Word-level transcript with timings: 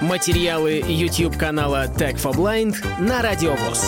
Материалы 0.00 0.82
YouTube 0.88 1.36
канала 1.36 1.84
Tech 1.86 2.14
for 2.14 2.34
Blind 2.34 2.74
на 2.98 3.20
Радиовоз. 3.20 3.84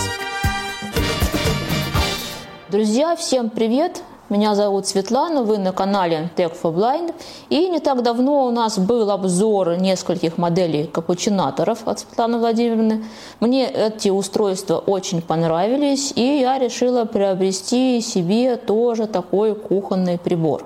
Друзья, 2.68 3.16
всем 3.16 3.48
привет! 3.48 4.02
Меня 4.28 4.54
зовут 4.54 4.86
Светлана, 4.86 5.42
вы 5.42 5.56
на 5.56 5.72
канале 5.72 6.30
Tech 6.36 6.52
for 6.62 6.74
Blind. 6.74 7.14
И 7.48 7.66
не 7.68 7.80
так 7.80 8.02
давно 8.02 8.46
у 8.46 8.50
нас 8.50 8.78
был 8.78 9.10
обзор 9.10 9.76
нескольких 9.76 10.36
моделей 10.36 10.84
капучинаторов 10.84 11.88
от 11.88 12.00
Светланы 12.00 12.36
Владимировны. 12.36 13.04
Мне 13.40 13.70
эти 13.70 14.10
устройства 14.10 14.78
очень 14.78 15.22
понравились, 15.22 16.12
и 16.14 16.40
я 16.40 16.58
решила 16.58 17.06
приобрести 17.06 18.02
себе 18.02 18.56
тоже 18.56 19.06
такой 19.06 19.54
кухонный 19.54 20.18
прибор. 20.18 20.64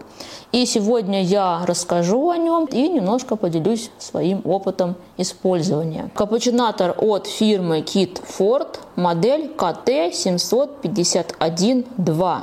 И 0.52 0.64
сегодня 0.64 1.22
я 1.22 1.64
расскажу 1.66 2.30
о 2.30 2.36
нем 2.36 2.66
и 2.66 2.88
немножко 2.88 3.34
поделюсь 3.36 3.90
своим 3.98 4.42
опытом 4.44 4.94
использования. 5.16 6.10
Капучинатор 6.14 6.94
от 6.98 7.26
фирмы 7.26 7.80
Kit 7.80 8.20
Ford, 8.26 8.78
модель 8.94 9.50
KT751-2. 9.56 12.38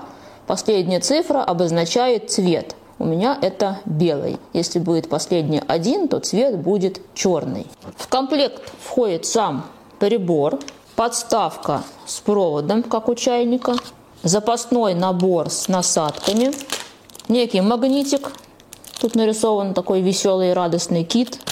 Последняя 0.45 0.99
цифра 0.99 1.41
обозначает 1.43 2.29
цвет. 2.29 2.75
У 2.99 3.05
меня 3.05 3.37
это 3.41 3.79
белый. 3.85 4.37
Если 4.53 4.79
будет 4.79 5.09
последний 5.09 5.61
один, 5.67 6.07
то 6.07 6.19
цвет 6.19 6.59
будет 6.59 7.01
черный. 7.15 7.65
В 7.97 8.07
комплект 8.07 8.61
входит 8.81 9.25
сам 9.25 9.65
прибор, 9.99 10.59
подставка 10.95 11.83
с 12.05 12.19
проводом, 12.19 12.83
как 12.83 13.09
у 13.09 13.15
чайника, 13.15 13.73
запасной 14.21 14.93
набор 14.93 15.49
с 15.49 15.67
насадками, 15.67 16.51
некий 17.27 17.61
магнитик. 17.61 18.31
Тут 18.99 19.15
нарисован 19.15 19.73
такой 19.73 20.01
веселый 20.01 20.51
и 20.51 20.53
радостный 20.53 21.03
кит– 21.03 21.39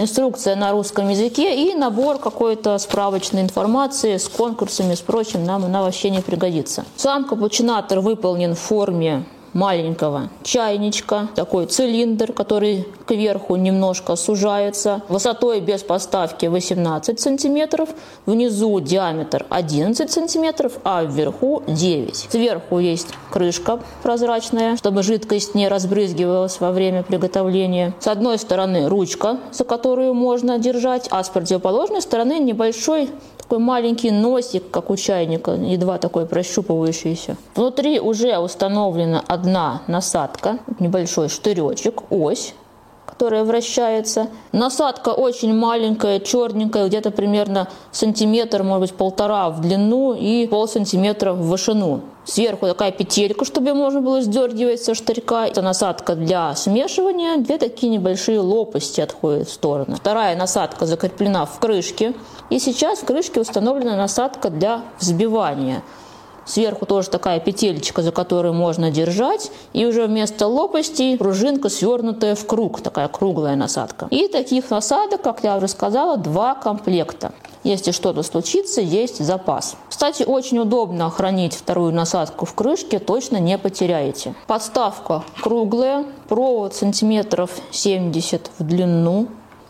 инструкция 0.00 0.56
на 0.56 0.72
русском 0.72 1.08
языке 1.08 1.70
и 1.70 1.74
набор 1.74 2.18
какой-то 2.18 2.78
справочной 2.78 3.42
информации 3.42 4.16
с 4.16 4.28
конкурсами, 4.28 4.94
с 4.94 5.00
прочим, 5.00 5.44
нам 5.44 5.64
она 5.64 5.82
вообще 5.82 6.10
не 6.10 6.20
пригодится. 6.20 6.84
Сам 6.96 7.24
капучинатор 7.24 8.00
выполнен 8.00 8.54
в 8.54 8.58
форме 8.58 9.24
маленького 9.52 10.30
чайничка, 10.42 11.28
такой 11.34 11.66
цилиндр, 11.66 12.32
который 12.32 12.86
кверху 13.06 13.56
немножко 13.56 14.16
сужается, 14.16 15.02
высотой 15.08 15.60
без 15.60 15.82
поставки 15.82 16.46
18 16.46 17.18
сантиметров, 17.18 17.88
внизу 18.26 18.80
диаметр 18.80 19.46
11 19.48 20.10
сантиметров, 20.10 20.74
а 20.84 21.04
вверху 21.04 21.62
9. 21.66 22.28
Сверху 22.30 22.78
есть 22.78 23.08
крышка 23.30 23.80
прозрачная, 24.02 24.76
чтобы 24.76 25.02
жидкость 25.02 25.54
не 25.54 25.68
разбрызгивалась 25.68 26.60
во 26.60 26.72
время 26.72 27.02
приготовления. 27.02 27.94
С 28.00 28.06
одной 28.06 28.38
стороны 28.38 28.88
ручка, 28.88 29.38
за 29.52 29.64
которую 29.64 30.14
можно 30.14 30.58
держать, 30.58 31.08
а 31.10 31.22
с 31.22 31.28
противоположной 31.28 32.02
стороны 32.02 32.38
небольшой 32.38 33.10
такой 33.50 33.64
маленький 33.64 34.12
носик, 34.12 34.70
как 34.70 34.90
у 34.90 34.96
чайника, 34.96 35.50
едва 35.50 35.98
такой 35.98 36.24
прощупывающийся. 36.24 37.36
Внутри 37.56 37.98
уже 37.98 38.38
установлена 38.38 39.24
одна 39.26 39.82
насадка, 39.88 40.58
небольшой 40.78 41.28
штыречек, 41.28 42.02
ось, 42.10 42.54
которая 43.06 43.42
вращается. 43.42 44.28
Насадка 44.52 45.08
очень 45.08 45.52
маленькая, 45.52 46.20
черненькая, 46.20 46.86
где-то 46.86 47.10
примерно 47.10 47.66
сантиметр, 47.90 48.62
может 48.62 48.82
быть, 48.82 48.94
полтора 48.94 49.50
в 49.50 49.60
длину 49.60 50.14
и 50.14 50.46
пол 50.46 50.68
сантиметра 50.68 51.32
в 51.32 51.48
вышину. 51.48 52.02
Сверху 52.30 52.68
такая 52.68 52.92
петелька, 52.92 53.44
чтобы 53.44 53.74
можно 53.74 54.00
было 54.00 54.20
сдергивать 54.22 54.80
со 54.80 54.94
штырька. 54.94 55.48
Это 55.48 55.62
насадка 55.62 56.14
для 56.14 56.54
смешивания. 56.54 57.38
Две 57.38 57.58
такие 57.58 57.90
небольшие 57.90 58.38
лопасти 58.38 59.00
отходят 59.00 59.48
в 59.48 59.52
сторону. 59.52 59.96
Вторая 59.96 60.36
насадка 60.36 60.86
закреплена 60.86 61.44
в 61.44 61.58
крышке. 61.58 62.14
И 62.48 62.60
сейчас 62.60 63.00
в 63.00 63.04
крышке 63.04 63.40
установлена 63.40 63.96
насадка 63.96 64.48
для 64.48 64.82
взбивания. 65.00 65.82
Сверху 66.50 66.84
тоже 66.84 67.10
такая 67.10 67.38
петелька, 67.38 68.02
за 68.02 68.10
которую 68.10 68.54
можно 68.54 68.90
держать. 68.90 69.52
И 69.72 69.86
уже 69.86 70.06
вместо 70.06 70.48
лопастей 70.48 71.16
пружинка 71.16 71.68
свернутая 71.68 72.34
в 72.34 72.44
круг, 72.44 72.80
такая 72.80 73.06
круглая 73.06 73.54
насадка. 73.54 74.08
И 74.10 74.26
таких 74.26 74.68
насадок, 74.68 75.22
как 75.22 75.44
я 75.44 75.56
уже 75.56 75.68
сказала, 75.68 76.16
два 76.16 76.56
комплекта. 76.56 77.30
Если 77.62 77.92
что-то 77.92 78.24
случится, 78.24 78.80
есть 78.80 79.24
запас. 79.24 79.76
Кстати, 79.88 80.24
очень 80.24 80.58
удобно 80.58 81.08
хранить 81.08 81.54
вторую 81.54 81.92
насадку 81.92 82.46
в 82.46 82.54
крышке, 82.54 82.98
точно 82.98 83.36
не 83.36 83.56
потеряете. 83.56 84.34
Подставка 84.48 85.22
круглая, 85.40 86.04
провод 86.28 86.74
сантиметров 86.74 87.52
70 87.70 88.50
в 88.58 88.64
длину. 88.64 89.28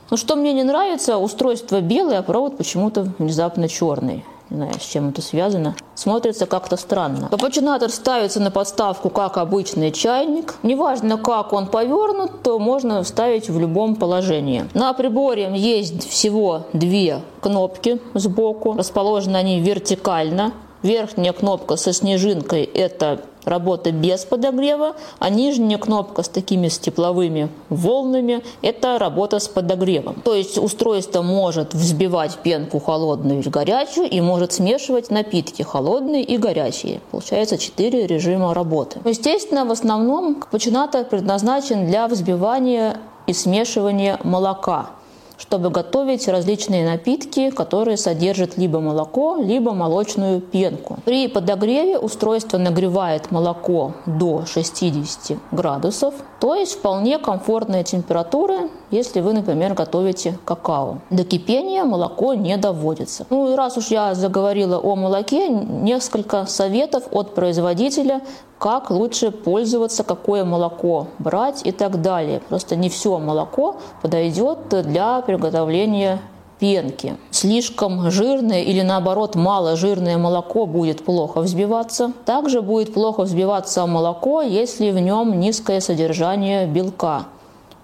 Но 0.08 0.16
что 0.16 0.34
мне 0.34 0.54
не 0.54 0.62
нравится, 0.62 1.18
устройство 1.18 1.82
белое, 1.82 2.20
а 2.20 2.22
провод 2.22 2.56
почему-то 2.56 3.12
внезапно 3.18 3.68
черный. 3.68 4.24
Не 4.50 4.56
знаю, 4.56 4.74
с 4.80 4.84
чем 4.84 5.10
это 5.10 5.22
связано. 5.22 5.76
Смотрится 5.94 6.46
как-то 6.46 6.76
странно. 6.76 7.28
Капучинатор 7.28 7.88
ставится 7.90 8.40
на 8.40 8.50
подставку, 8.50 9.08
как 9.08 9.36
обычный 9.36 9.92
чайник. 9.92 10.56
Неважно, 10.64 11.18
как 11.18 11.52
он 11.52 11.68
повернут, 11.68 12.42
то 12.42 12.58
можно 12.58 13.02
вставить 13.04 13.48
в 13.48 13.58
любом 13.60 13.94
положении. 13.94 14.68
На 14.74 14.92
приборе 14.92 15.52
есть 15.54 16.08
всего 16.08 16.66
две 16.72 17.20
кнопки 17.40 18.00
сбоку. 18.14 18.74
Расположены 18.76 19.36
они 19.36 19.60
вертикально. 19.60 20.52
Верхняя 20.82 21.32
кнопка 21.32 21.76
со 21.76 21.92
снежинкой– 21.92 22.64
это 22.74 23.20
работа 23.50 23.92
без 23.92 24.24
подогрева, 24.24 24.94
а 25.18 25.28
нижняя 25.28 25.78
кнопка 25.78 26.22
с 26.22 26.28
такими 26.28 26.68
с 26.68 26.78
тепловыми 26.78 27.50
волнами– 27.68 28.42
это 28.62 28.98
работа 28.98 29.38
с 29.38 29.48
подогревом. 29.48 30.22
То 30.24 30.34
есть 30.34 30.56
устройство 30.56 31.20
может 31.22 31.74
взбивать 31.74 32.38
пенку 32.38 32.78
холодную 32.78 33.42
и 33.42 33.48
горячую 33.48 34.08
и 34.08 34.20
может 34.20 34.52
смешивать 34.52 35.10
напитки 35.10 35.62
холодные 35.62 36.22
и 36.22 36.38
горячие. 36.38 37.00
Получается 37.10 37.58
четыре 37.58 38.06
режима 38.06 38.54
работы. 38.54 39.00
Естественно, 39.04 39.64
в 39.64 39.72
основном 39.72 40.36
капучинатор 40.36 41.04
предназначен 41.04 41.86
для 41.86 42.06
взбивания 42.06 42.96
и 43.26 43.32
смешивания 43.32 44.18
молока– 44.24 44.90
чтобы 45.40 45.70
готовить 45.70 46.28
различные 46.28 46.84
напитки, 46.84 47.50
которые 47.50 47.96
содержат 47.96 48.58
либо 48.58 48.80
молоко, 48.80 49.36
либо 49.36 49.72
молочную 49.72 50.40
пенку. 50.40 50.98
При 51.04 51.28
подогреве 51.28 51.98
устройство 51.98 52.58
нагревает 52.58 53.30
молоко 53.30 53.94
до 54.04 54.44
60 54.46 55.38
градусов, 55.50 56.14
то 56.40 56.54
есть 56.54 56.74
вполне 56.74 57.18
комфортная 57.18 57.84
температура, 57.84 58.68
если 58.90 59.20
вы, 59.20 59.32
например, 59.32 59.74
готовите 59.74 60.38
какао. 60.44 60.98
До 61.10 61.24
кипения 61.24 61.84
молоко 61.84 62.34
не 62.34 62.56
доводится. 62.56 63.26
Ну 63.30 63.52
и 63.52 63.56
раз 63.56 63.78
уж 63.78 63.88
я 63.88 64.14
заговорила 64.14 64.78
о 64.78 64.94
молоке, 64.94 65.48
несколько 65.48 66.44
советов 66.46 67.04
от 67.12 67.34
производителя, 67.34 68.20
как 68.60 68.91
лучше 68.91 69.31
пользоваться, 69.31 70.04
какое 70.04 70.44
молоко 70.44 71.09
брать 71.19 71.62
и 71.65 71.72
так 71.72 72.03
далее. 72.03 72.41
Просто 72.50 72.76
не 72.76 72.91
все 72.91 73.19
молоко 73.19 73.76
подойдет 74.03 74.59
для 74.69 75.22
приготовления 75.22 76.21
пенки. 76.59 77.16
Слишком 77.31 78.10
жирное 78.10 78.60
или 78.60 78.82
наоборот 78.82 79.34
мало 79.34 79.76
жирное 79.76 80.19
молоко 80.19 80.66
будет 80.66 81.03
плохо 81.03 81.41
взбиваться. 81.41 82.12
Также 82.26 82.60
будет 82.60 82.93
плохо 82.93 83.22
взбиваться 83.22 83.87
молоко, 83.87 84.43
если 84.43 84.91
в 84.91 84.98
нем 85.00 85.41
низкое 85.41 85.81
содержание 85.81 86.66
белка. 86.66 87.25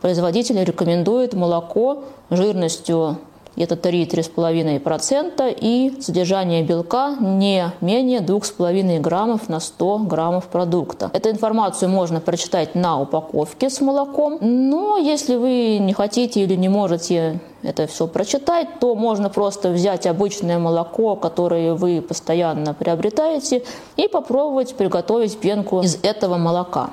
Производитель 0.03 0.63
рекомендует 0.63 1.33
молоко 1.33 2.05
жирностью 2.29 3.17
это 3.57 3.75
3-3,5%, 3.75 5.57
и 5.61 5.97
содержание 6.01 6.63
белка 6.63 7.17
не 7.19 7.73
менее 7.81 8.21
2,5 8.21 9.01
граммов 9.01 9.49
на 9.49 9.61
100 9.61 9.99
граммов 10.01 10.47
продукта. 10.47 11.11
Эту 11.13 11.31
информацию 11.31 11.89
можно 11.89 12.21
прочитать 12.21 12.75
на 12.75 13.01
упаковке 13.01 13.71
с 13.71 13.81
молоком, 13.81 14.39
но 14.41 14.99
если 14.99 15.37
вы 15.37 15.79
не 15.79 15.93
хотите 15.93 16.41
или 16.41 16.55
не 16.55 16.69
можете 16.69 17.41
это 17.63 17.87
все 17.87 18.07
прочитать, 18.07 18.79
то 18.79 18.95
можно 18.95 19.29
просто 19.29 19.71
взять 19.71 20.07
обычное 20.07 20.59
молоко, 20.59 21.17
которое 21.17 21.75
вы 21.75 22.01
постоянно 22.01 22.75
приобретаете, 22.75 23.65
и 23.97 24.09
попробовать 24.09 24.77
приготовить 24.77 25.39
пенку 25.39 25.81
из 25.81 25.99
этого 26.03 26.37
молока. 26.37 26.91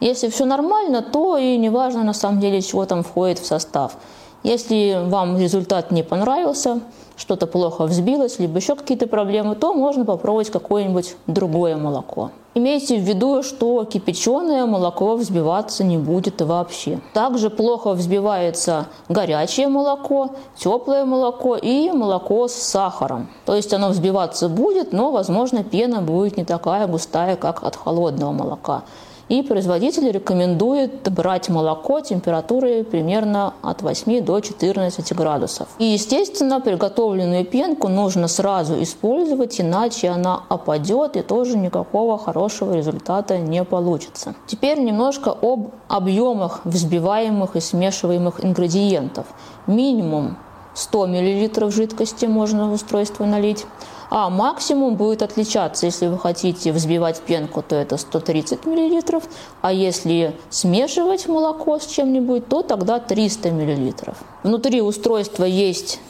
Если 0.00 0.28
все 0.28 0.46
нормально, 0.46 1.02
то 1.02 1.36
и 1.36 1.56
не 1.58 1.68
важно 1.68 2.02
на 2.02 2.14
самом 2.14 2.40
деле, 2.40 2.62
чего 2.62 2.86
там 2.86 3.02
входит 3.02 3.38
в 3.38 3.46
состав. 3.46 3.96
Если 4.42 4.98
вам 5.06 5.38
результат 5.38 5.90
не 5.90 6.02
понравился, 6.02 6.80
что-то 7.16 7.46
плохо 7.46 7.84
взбилось, 7.84 8.38
либо 8.38 8.56
еще 8.56 8.74
какие-то 8.74 9.06
проблемы, 9.06 9.54
то 9.54 9.74
можно 9.74 10.06
попробовать 10.06 10.50
какое-нибудь 10.50 11.16
другое 11.26 11.76
молоко. 11.76 12.30
Имейте 12.54 12.96
в 12.96 13.02
виду, 13.02 13.42
что 13.42 13.84
кипяченое 13.84 14.64
молоко 14.66 15.14
взбиваться 15.14 15.84
не 15.84 15.98
будет 15.98 16.40
вообще. 16.40 16.98
Также 17.12 17.50
плохо 17.50 17.92
взбивается 17.92 18.86
горячее 19.08 19.68
молоко, 19.68 20.30
теплое 20.56 21.04
молоко 21.04 21.56
и 21.56 21.92
молоко 21.92 22.48
с 22.48 22.54
сахаром. 22.54 23.28
То 23.44 23.54
есть 23.54 23.72
оно 23.74 23.90
взбиваться 23.90 24.48
будет, 24.48 24.92
но, 24.92 25.12
возможно, 25.12 25.62
пена 25.62 26.00
будет 26.00 26.38
не 26.38 26.44
такая 26.44 26.86
густая, 26.86 27.36
как 27.36 27.62
от 27.62 27.76
холодного 27.76 28.32
молока. 28.32 28.82
И 29.30 29.42
производитель 29.42 30.10
рекомендует 30.10 31.08
брать 31.12 31.48
молоко 31.48 32.00
температурой 32.00 32.82
примерно 32.82 33.54
от 33.62 33.80
8 33.80 34.24
до 34.24 34.40
14 34.40 35.12
градусов. 35.14 35.68
И, 35.78 35.84
естественно, 35.84 36.60
приготовленную 36.60 37.44
пенку 37.44 37.86
нужно 37.86 38.26
сразу 38.26 38.82
использовать, 38.82 39.60
иначе 39.60 40.08
она 40.08 40.42
опадет 40.48 41.16
и 41.16 41.22
тоже 41.22 41.56
никакого 41.56 42.18
хорошего 42.18 42.74
результата 42.74 43.38
не 43.38 43.62
получится. 43.62 44.34
Теперь 44.48 44.80
немножко 44.80 45.30
об 45.30 45.74
объемах 45.86 46.62
взбиваемых 46.64 47.54
и 47.54 47.60
смешиваемых 47.60 48.44
ингредиентов. 48.44 49.26
Минимум 49.68 50.38
100 50.74 51.06
мл 51.06 51.70
жидкости 51.70 52.26
можно 52.26 52.68
в 52.68 52.72
устройство 52.72 53.26
налить 53.26 53.64
а 54.10 54.28
максимум 54.28 54.96
будет 54.96 55.22
отличаться. 55.22 55.86
Если 55.86 56.08
вы 56.08 56.18
хотите 56.18 56.72
взбивать 56.72 57.20
пенку, 57.20 57.62
то 57.62 57.76
это 57.76 57.96
130 57.96 58.66
мл, 58.66 59.22
а 59.62 59.72
если 59.72 60.36
смешивать 60.50 61.28
молоко 61.28 61.78
с 61.78 61.86
чем-нибудь, 61.86 62.48
то 62.48 62.62
тогда 62.62 62.98
300 62.98 63.50
мл. 63.50 63.94
Внутри 64.42 64.82
устройства 64.82 65.44
есть 65.44 66.00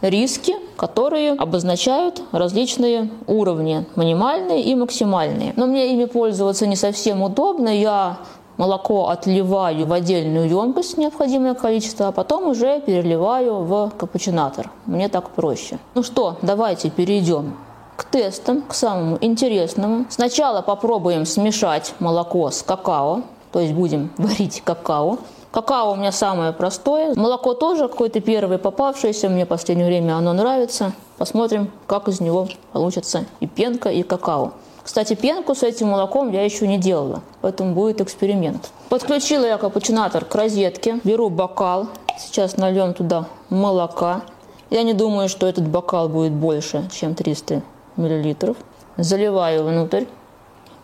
риски, 0.00 0.54
которые 0.76 1.32
обозначают 1.32 2.22
различные 2.32 3.10
уровни, 3.26 3.86
минимальные 3.96 4.62
и 4.62 4.74
максимальные. 4.74 5.54
Но 5.56 5.66
мне 5.66 5.92
ими 5.92 6.04
пользоваться 6.04 6.66
не 6.66 6.76
совсем 6.76 7.22
удобно. 7.22 7.68
Я 7.68 8.18
молоко 8.56 9.08
отливаю 9.08 9.86
в 9.86 9.92
отдельную 9.92 10.48
емкость, 10.48 10.96
необходимое 10.96 11.54
количество, 11.54 12.08
а 12.08 12.12
потом 12.12 12.48
уже 12.48 12.80
переливаю 12.80 13.60
в 13.60 13.92
капучинатор. 13.96 14.70
Мне 14.86 15.08
так 15.08 15.30
проще. 15.30 15.78
Ну 15.94 16.02
что, 16.02 16.36
давайте 16.42 16.90
перейдем 16.90 17.56
к 17.96 18.04
тестам, 18.04 18.62
к 18.62 18.74
самому 18.74 19.18
интересному. 19.20 20.06
Сначала 20.08 20.62
попробуем 20.62 21.26
смешать 21.26 21.94
молоко 22.00 22.50
с 22.50 22.62
какао, 22.62 23.22
то 23.52 23.60
есть 23.60 23.72
будем 23.72 24.10
варить 24.18 24.62
какао. 24.64 25.18
Какао 25.52 25.92
у 25.92 25.94
меня 25.94 26.10
самое 26.10 26.52
простое. 26.52 27.14
Молоко 27.14 27.54
тоже 27.54 27.86
какое-то 27.86 28.20
первое 28.20 28.58
попавшееся. 28.58 29.28
Мне 29.28 29.44
в 29.44 29.48
последнее 29.48 29.86
время 29.86 30.16
оно 30.16 30.32
нравится. 30.32 30.92
Посмотрим, 31.16 31.70
как 31.86 32.08
из 32.08 32.20
него 32.20 32.48
получится 32.72 33.24
и 33.38 33.46
пенка, 33.46 33.88
и 33.88 34.02
какао. 34.02 34.52
Кстати, 34.84 35.14
пенку 35.14 35.54
с 35.54 35.62
этим 35.62 35.88
молоком 35.88 36.30
я 36.30 36.44
еще 36.44 36.68
не 36.68 36.76
делала, 36.76 37.22
поэтому 37.40 37.72
будет 37.74 38.02
эксперимент. 38.02 38.70
Подключила 38.90 39.46
я 39.46 39.56
капучинатор 39.56 40.26
к 40.26 40.34
розетке, 40.34 41.00
беру 41.04 41.30
бокал, 41.30 41.88
сейчас 42.18 42.58
нальем 42.58 42.92
туда 42.92 43.26
молока. 43.48 44.20
Я 44.68 44.82
не 44.82 44.92
думаю, 44.92 45.30
что 45.30 45.46
этот 45.46 45.66
бокал 45.66 46.10
будет 46.10 46.32
больше, 46.32 46.86
чем 46.92 47.14
300 47.14 47.62
мл. 47.96 48.56
Заливаю 48.98 49.64
внутрь. 49.64 50.04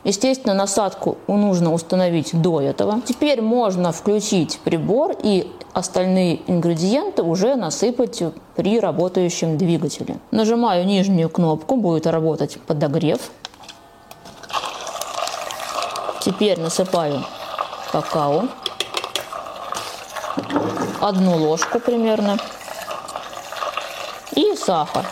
Естественно, 0.02 0.54
насадку 0.54 1.18
нужно 1.26 1.74
установить 1.74 2.30
до 2.32 2.62
этого. 2.62 3.02
Теперь 3.04 3.42
можно 3.42 3.92
включить 3.92 4.58
прибор 4.64 5.14
и 5.22 5.46
остальные 5.74 6.40
ингредиенты 6.46 7.22
уже 7.22 7.54
насыпать 7.54 8.22
при 8.56 8.80
работающем 8.80 9.58
двигателе. 9.58 10.16
Нажимаю 10.30 10.86
нижнюю 10.86 11.28
кнопку, 11.28 11.76
будет 11.76 12.06
работать 12.06 12.58
подогрев. 12.66 13.30
Теперь 16.20 16.60
насыпаю 16.60 17.24
какао. 17.90 18.44
Одну 21.00 21.36
ложку 21.36 21.80
примерно. 21.80 22.38
И 24.36 24.54
сахар. 24.54 25.06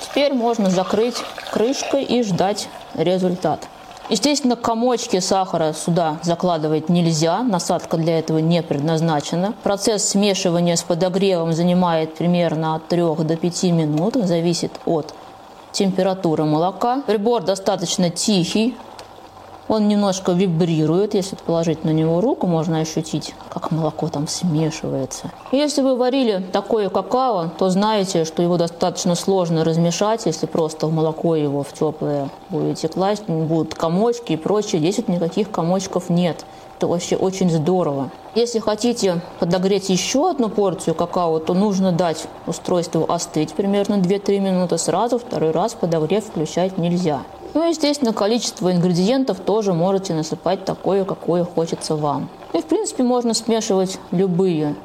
Теперь 0.00 0.32
можно 0.32 0.70
закрыть 0.70 1.16
крышкой 1.52 2.02
и 2.02 2.22
ждать 2.22 2.68
результат. 2.94 3.68
Естественно, 4.08 4.56
комочки 4.56 5.18
сахара 5.18 5.72
сюда 5.72 6.18
закладывать 6.22 6.88
нельзя, 6.88 7.42
насадка 7.42 7.96
для 7.96 8.18
этого 8.20 8.38
не 8.38 8.62
предназначена. 8.62 9.52
Процесс 9.64 10.08
смешивания 10.08 10.76
с 10.76 10.82
подогревом 10.82 11.52
занимает 11.52 12.14
примерно 12.14 12.76
от 12.76 12.88
3 12.88 13.02
до 13.18 13.36
5 13.36 13.62
минут, 13.64 14.14
зависит 14.14 14.72
от 14.86 15.12
температуры 15.72 16.44
молока. 16.44 17.02
Прибор 17.06 17.42
достаточно 17.42 18.08
тихий, 18.08 18.76
он 19.68 19.88
немножко 19.88 20.32
вибрирует, 20.32 21.14
если 21.14 21.36
положить 21.36 21.84
на 21.84 21.90
него 21.90 22.20
руку, 22.20 22.46
можно 22.46 22.78
ощутить, 22.78 23.34
как 23.48 23.70
молоко 23.70 24.08
там 24.08 24.28
смешивается. 24.28 25.30
Если 25.52 25.82
вы 25.82 25.96
варили 25.96 26.44
такое 26.52 26.88
какао, 26.88 27.50
то 27.58 27.70
знаете, 27.70 28.24
что 28.24 28.42
его 28.42 28.56
достаточно 28.56 29.14
сложно 29.14 29.64
размешать, 29.64 30.26
если 30.26 30.46
просто 30.46 30.86
в 30.86 30.92
молоко 30.92 31.36
его 31.36 31.62
в 31.62 31.72
теплое 31.72 32.30
будете 32.50 32.88
класть, 32.88 33.24
будут 33.26 33.74
комочки 33.74 34.32
и 34.32 34.36
прочее. 34.36 34.80
Здесь 34.80 34.98
вот 34.98 35.08
никаких 35.08 35.50
комочков 35.50 36.10
нет. 36.10 36.44
Это 36.76 36.88
вообще 36.88 37.16
очень 37.16 37.50
здорово. 37.50 38.10
Если 38.34 38.58
хотите 38.58 39.22
подогреть 39.40 39.88
еще 39.88 40.28
одну 40.28 40.50
порцию 40.50 40.94
какао, 40.94 41.38
то 41.38 41.54
нужно 41.54 41.90
дать 41.90 42.26
устройству 42.46 43.06
остыть 43.08 43.54
примерно 43.54 43.94
2-3 43.94 44.40
минуты 44.40 44.76
сразу, 44.76 45.18
второй 45.18 45.52
раз 45.52 45.72
подогрев 45.72 46.26
включать 46.26 46.76
нельзя. 46.76 47.22
Ну 47.56 47.64
и, 47.64 47.70
естественно, 47.70 48.12
количество 48.12 48.70
ингредиентов 48.70 49.40
тоже 49.40 49.72
можете 49.72 50.12
насыпать 50.12 50.66
такое, 50.66 51.06
какое 51.06 51.42
хочется 51.42 51.96
вам. 51.96 52.28
И, 52.52 52.60
в 52.60 52.66
принципе, 52.66 53.02
можно 53.02 53.32
смешивать 53.32 53.98
любые 54.10 54.76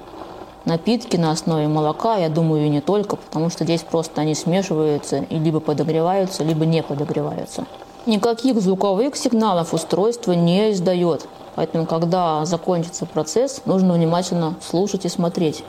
напитки 0.64 1.18
на 1.18 1.32
основе 1.32 1.68
молока, 1.68 2.16
я 2.16 2.30
думаю, 2.30 2.68
и 2.68 2.70
не 2.70 2.80
только, 2.80 3.18
потому 3.18 3.50
что 3.50 3.66
здесь 3.66 3.82
просто 3.82 4.22
они 4.22 4.36
смешиваются 4.36 5.18
и 5.18 5.38
либо 5.38 5.60
подогреваются, 5.60 6.46
либо 6.46 6.66
не 6.66 6.82
подогреваются. 6.82 7.66
Никаких 8.06 8.62
звуковых 8.62 9.18
сигналов 9.18 9.74
устройство 9.74 10.32
не 10.32 10.72
издает, 10.72 11.28
поэтому, 11.56 11.86
когда 11.86 12.46
закончится 12.46 13.06
процесс, 13.06 13.64
нужно 13.66 13.96
внимательно 13.96 14.56
слушать 14.66 15.04
и 15.04 15.10
смотреть. 15.10 15.66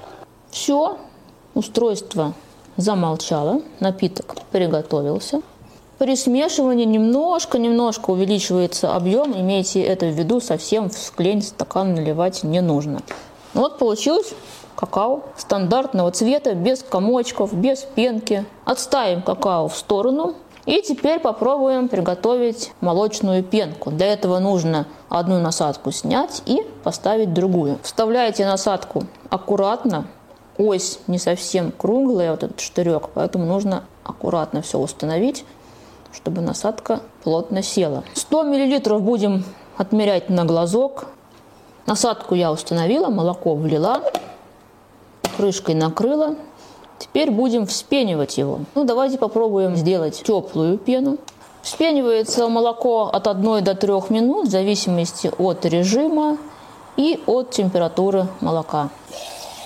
Все, 0.53 0.99
устройство 1.55 2.33
замолчало, 2.77 3.61
напиток 3.81 4.37
приготовился. 4.53 5.43
При 6.03 6.17
смешивании 6.17 6.85
немножко-немножко 6.85 8.11
увеличивается 8.11 8.97
объем. 8.97 9.39
Имейте 9.39 9.81
это 9.83 10.07
в 10.07 10.09
виду, 10.09 10.41
совсем 10.41 10.91
в 10.91 10.95
склень 10.95 11.43
стакан 11.43 11.95
наливать 11.95 12.43
не 12.43 12.61
нужно. 12.61 13.03
Вот 13.55 13.79
получилось 13.79 14.35
какао 14.75 15.23
стандартного 15.37 16.11
цвета, 16.11 16.57
без 16.57 16.83
комочков, 16.83 17.55
без 17.55 17.83
пенки. 17.83 18.45
Отставим 18.65 19.23
какао 19.23 19.69
в 19.69 19.77
сторону. 19.77 20.35
И 20.67 20.83
теперь 20.83 21.21
попробуем 21.21 21.87
приготовить 21.87 22.73
молочную 22.81 23.45
пенку. 23.45 23.93
Для 23.93 24.13
этого 24.13 24.41
нужно 24.41 24.89
одну 25.09 25.39
насадку 25.39 25.93
снять 25.93 26.43
и 26.47 26.67
поставить 26.83 27.33
другую. 27.33 27.79
Вставляете 27.85 28.45
насадку 28.45 29.05
аккуратно. 29.31 30.09
Ось 30.59 30.99
не 31.07 31.19
совсем 31.19 31.71
круглая, 31.71 32.33
вот 32.33 32.43
этот 32.43 32.59
штырек, 32.59 33.11
поэтому 33.15 33.47
нужно 33.47 33.85
аккуратно 34.03 34.63
все 34.63 34.81
установить 34.81 35.45
чтобы 36.13 36.41
насадка 36.41 37.01
плотно 37.25 37.63
села. 37.63 38.05
100 38.15 38.45
мл 38.45 38.99
будем 39.01 39.45
отмерять 39.77 40.29
на 40.31 40.45
глазок. 40.45 41.07
Насадку 41.87 42.35
я 42.35 42.53
установила, 42.53 43.09
молоко 43.09 43.55
влила, 43.55 44.03
крышкой 45.37 45.75
накрыла. 45.75 46.37
Теперь 46.99 47.31
будем 47.31 47.67
вспенивать 47.67 48.39
его. 48.39 48.61
Ну, 48.75 48.85
давайте 48.85 49.19
попробуем 49.19 49.75
сделать 49.77 50.23
теплую 50.23 50.79
пену. 50.79 51.19
Вспенивается 51.63 52.49
молоко 52.49 53.11
от 53.13 53.27
1 53.27 53.65
до 53.65 53.75
3 53.75 53.93
минут 54.11 54.47
в 54.47 54.51
зависимости 54.51 55.31
от 55.39 55.65
режима 55.65 56.39
и 56.97 57.21
от 57.27 57.51
температуры 57.51 58.29
молока. 58.41 58.91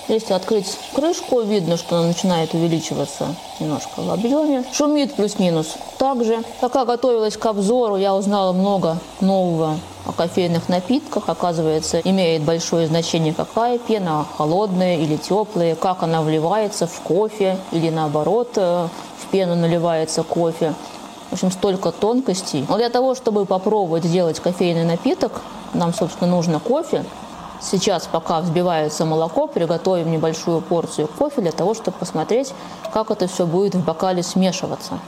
Если 0.08 0.34
открыть 0.34 0.78
крышку, 0.94 1.40
видно, 1.40 1.76
что 1.76 1.96
она 1.96 2.08
начинает 2.08 2.54
увеличиваться 2.54 3.34
немножко 3.58 4.02
в 4.02 4.10
объеме. 4.10 4.64
Шумит 4.72 5.14
плюс-минус 5.14 5.74
также. 5.98 6.42
Пока 6.60 6.84
готовилась 6.84 7.36
к 7.36 7.44
обзору, 7.44 7.96
я 7.96 8.14
узнала 8.14 8.52
много 8.52 8.98
нового 9.20 9.78
о 10.04 10.12
кофейных 10.12 10.68
напитках. 10.68 11.28
Оказывается, 11.28 11.98
имеет 12.00 12.42
большое 12.42 12.86
значение, 12.86 13.34
какая 13.34 13.78
пена, 13.78 14.24
холодная 14.36 14.96
или 14.96 15.16
теплая, 15.16 15.74
как 15.74 16.04
она 16.04 16.22
вливается 16.22 16.86
в 16.86 17.00
кофе 17.00 17.58
или 17.72 17.90
наоборот 17.90 18.52
э, 18.56 18.88
в 19.18 19.26
пену 19.32 19.56
наливается 19.56 20.22
кофе. 20.22 20.74
В 21.30 21.32
общем, 21.32 21.50
столько 21.50 21.90
тонкостей. 21.90 22.64
Но 22.68 22.76
для 22.76 22.90
того, 22.90 23.16
чтобы 23.16 23.44
попробовать 23.44 24.04
сделать 24.04 24.38
кофейный 24.38 24.84
напиток, 24.84 25.42
нам, 25.74 25.92
собственно, 25.92 26.30
нужно 26.30 26.60
кофе, 26.60 27.04
Сейчас, 27.60 28.08
пока 28.10 28.40
взбивается 28.40 29.04
молоко, 29.04 29.46
приготовим 29.46 30.10
небольшую 30.10 30.60
порцию 30.60 31.08
кофе 31.08 31.40
для 31.40 31.52
того, 31.52 31.74
чтобы 31.74 31.96
посмотреть, 31.98 32.52
как 32.92 33.10
это 33.10 33.26
все 33.26 33.46
будет 33.46 33.74
в 33.74 33.84
бокале 33.84 34.22
смешиваться. 34.22 34.98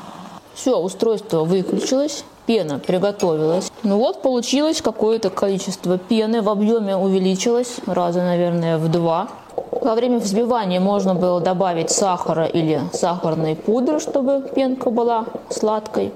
Все, 0.54 0.76
устройство 0.76 1.44
выключилось, 1.44 2.24
пена 2.46 2.78
приготовилась. 2.78 3.70
Ну 3.84 3.98
вот, 3.98 4.22
получилось 4.22 4.82
какое-то 4.82 5.30
количество 5.30 5.98
пены, 5.98 6.42
в 6.42 6.48
объеме 6.48 6.96
увеличилось, 6.96 7.76
раза, 7.86 8.22
наверное, 8.22 8.78
в 8.78 8.90
два. 8.90 9.28
Во 9.70 9.94
время 9.94 10.18
взбивания 10.18 10.80
можно 10.80 11.14
было 11.14 11.40
добавить 11.40 11.90
сахара 11.90 12.46
или 12.46 12.80
сахарной 12.92 13.54
пудры, 13.54 14.00
чтобы 14.00 14.50
пенка 14.54 14.90
была 14.90 15.26
сладкой. 15.50 16.12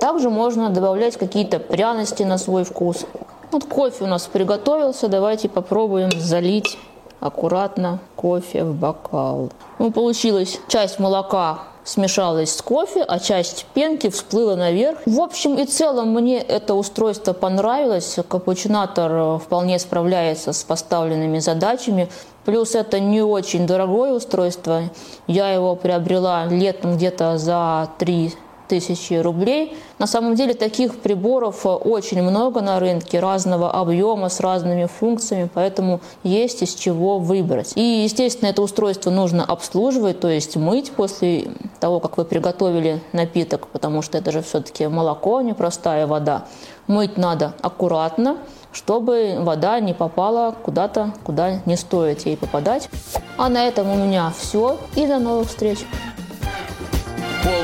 Также 0.00 0.30
можно 0.30 0.70
добавлять 0.70 1.16
какие-то 1.16 1.58
пряности 1.58 2.22
на 2.22 2.38
свой 2.38 2.64
вкус. 2.64 3.04
Вот 3.50 3.64
кофе 3.64 4.04
у 4.04 4.06
нас 4.06 4.26
приготовился, 4.26 5.08
давайте 5.08 5.48
попробуем 5.48 6.10
залить 6.18 6.78
аккуратно 7.20 7.98
кофе 8.14 8.64
в 8.64 8.74
бокал. 8.74 9.50
Ну, 9.78 9.90
получилось 9.90 10.60
часть 10.68 10.98
молока 10.98 11.60
смешалась 11.88 12.54
с 12.54 12.62
кофе, 12.62 13.02
а 13.02 13.18
часть 13.18 13.66
пенки 13.74 14.10
всплыла 14.10 14.56
наверх. 14.56 14.98
В 15.06 15.20
общем 15.20 15.54
и 15.54 15.64
целом 15.64 16.12
мне 16.12 16.38
это 16.38 16.74
устройство 16.74 17.32
понравилось. 17.32 18.18
Капучинатор 18.28 19.10
э, 19.10 19.38
вполне 19.38 19.78
справляется 19.78 20.52
с 20.52 20.62
поставленными 20.62 21.38
задачами. 21.38 22.08
Плюс 22.44 22.74
это 22.74 23.00
не 23.00 23.22
очень 23.22 23.66
дорогое 23.66 24.12
устройство. 24.12 24.82
Я 25.26 25.50
его 25.50 25.74
приобрела 25.76 26.46
летом 26.46 26.96
где-то 26.96 27.38
за 27.38 27.88
3 27.98 28.34
тысячи 28.68 29.14
рублей. 29.14 29.76
На 29.98 30.06
самом 30.06 30.34
деле 30.34 30.54
таких 30.54 31.00
приборов 31.00 31.66
э, 31.66 31.68
очень 31.68 32.22
много 32.22 32.60
на 32.60 32.78
рынке, 32.78 33.18
разного 33.18 33.72
объема, 33.72 34.28
с 34.28 34.40
разными 34.40 34.86
функциями, 34.86 35.48
поэтому 35.52 36.00
есть 36.22 36.62
из 36.62 36.74
чего 36.74 37.18
выбрать. 37.18 37.72
И, 37.74 38.02
естественно, 38.04 38.50
это 38.50 38.62
устройство 38.62 39.10
нужно 39.10 39.44
обслуживать, 39.44 40.20
то 40.20 40.28
есть 40.28 40.56
мыть 40.56 40.92
после 40.92 41.48
того, 41.80 42.00
как 42.00 42.16
вы 42.16 42.24
приготовили 42.24 43.02
напиток, 43.12 43.66
потому 43.68 44.02
что 44.02 44.18
это 44.18 44.30
же 44.30 44.42
все-таки 44.42 44.86
молоко, 44.86 45.38
а 45.38 45.42
не 45.42 45.54
простая 45.54 46.06
вода. 46.06 46.44
Мыть 46.86 47.16
надо 47.16 47.54
аккуратно, 47.60 48.38
чтобы 48.72 49.38
вода 49.40 49.80
не 49.80 49.94
попала 49.94 50.54
куда-то, 50.62 51.12
куда 51.24 51.60
не 51.66 51.76
стоит 51.76 52.26
ей 52.26 52.36
попадать. 52.36 52.88
А 53.36 53.48
на 53.48 53.66
этом 53.66 53.90
у 53.90 53.96
меня 53.96 54.32
все. 54.38 54.78
И 54.94 55.06
до 55.06 55.18
новых 55.18 55.48
встреч! 55.48 55.78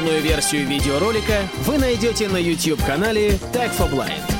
Полную 0.04 0.20
версию 0.20 0.66
видеоролика 0.66 1.48
вы 1.64 1.78
найдете 1.78 2.28
на 2.28 2.36
YouTube-канале 2.36 3.38
Tag 3.54 3.74
for 3.74 3.90
Blind. 3.90 4.33